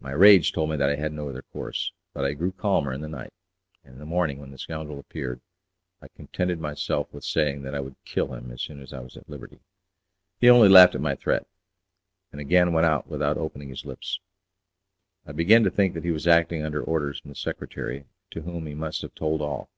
My 0.00 0.12
rage 0.12 0.52
told 0.52 0.70
me 0.70 0.78
that 0.78 0.88
I 0.88 0.96
had 0.96 1.12
no 1.12 1.28
other 1.28 1.42
course, 1.52 1.92
but 2.14 2.24
I 2.24 2.32
grew 2.32 2.52
calmer 2.52 2.90
in 2.90 3.02
the 3.02 3.06
night, 3.10 3.34
and 3.84 3.92
in 3.92 3.98
the 3.98 4.06
morning, 4.06 4.38
when 4.38 4.50
the 4.50 4.56
scoundrel 4.56 4.98
appeared, 4.98 5.42
I 6.00 6.08
contented 6.08 6.58
myself 6.58 7.12
with 7.12 7.22
saying 7.22 7.64
that 7.64 7.74
I 7.74 7.80
would 7.80 7.96
kill 8.06 8.32
him 8.32 8.50
as 8.50 8.62
soon 8.62 8.80
as 8.80 8.94
I 8.94 9.00
was 9.00 9.14
at 9.18 9.28
liberty. 9.28 9.60
He 10.40 10.48
only 10.48 10.70
laughed 10.70 10.94
at 10.94 11.02
my 11.02 11.16
threat, 11.16 11.46
and 12.32 12.40
again 12.40 12.72
went 12.72 12.86
out 12.86 13.08
without 13.08 13.36
opening 13.36 13.68
his 13.68 13.84
lips. 13.84 14.20
I 15.26 15.32
began 15.32 15.64
to 15.64 15.70
think 15.70 15.92
that 15.92 16.04
he 16.04 16.12
was 16.12 16.26
acting 16.26 16.64
under 16.64 16.82
orders 16.82 17.20
from 17.20 17.28
the 17.28 17.34
secretary, 17.34 18.06
to 18.30 18.40
whom 18.40 18.66
he 18.66 18.74
must 18.74 19.02
have 19.02 19.14
told 19.14 19.42
all. 19.42 19.68